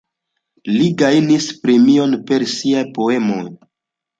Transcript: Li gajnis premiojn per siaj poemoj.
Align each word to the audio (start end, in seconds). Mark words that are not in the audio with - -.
Li 0.69 0.87
gajnis 1.01 1.45
premiojn 1.65 2.17
per 2.31 2.49
siaj 2.55 2.85
poemoj. 2.99 3.43